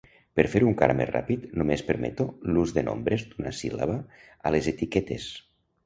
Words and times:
Per 0.37 0.45
fer-ho 0.53 0.69
encara 0.71 0.95
més 1.01 1.09
ràpid, 1.09 1.43
només 1.63 1.85
permeto 1.91 2.27
l'ús 2.55 2.75
de 2.81 2.87
nombres 2.91 3.29
d'una 3.35 3.55
síl·laba 3.61 4.03
a 4.51 4.57
les 4.57 4.77
etiquetes. 4.77 5.33